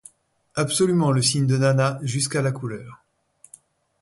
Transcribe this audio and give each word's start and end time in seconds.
Absolument 0.55 1.11
le 1.11 1.21
signe 1.21 1.45
de 1.45 1.57
Nana, 1.57 1.99
jusqu'à 2.01 2.41
la 2.41 2.51
couleur. 2.51 3.03